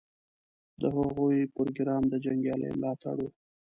د 0.81 0.83
هغوی 0.95 1.39
پروګرام 1.55 2.03
د 2.09 2.13
جنګیالیو 2.25 2.77
ملاتړ 2.79 3.15
و. 3.23 3.27